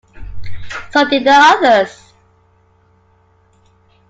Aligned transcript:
So 0.91 1.07
did 1.07 1.25
the 1.25 1.31
others. 1.31 2.11